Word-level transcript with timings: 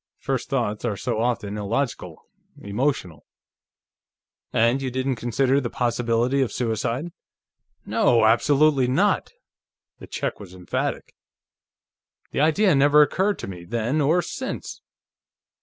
First 0.17 0.49
thoughts 0.49 0.83
are 0.83 0.97
so 0.97 1.19
often 1.21 1.59
illogical, 1.59 2.25
emotional." 2.59 3.23
"And 4.51 4.81
you 4.81 4.89
didn't 4.89 5.17
consider 5.17 5.61
the 5.61 5.69
possibility 5.69 6.41
of 6.41 6.51
suicide?" 6.51 7.11
"No! 7.85 8.25
Absolutely 8.25 8.87
not!" 8.87 9.29
The 9.99 10.07
Czech 10.07 10.39
was 10.39 10.55
emphatic. 10.55 11.13
"The 12.31 12.41
idea 12.41 12.73
never 12.73 13.03
occurred 13.03 13.37
to 13.45 13.47
me, 13.47 13.63
then 13.63 14.01
or 14.01 14.23
since. 14.23 14.81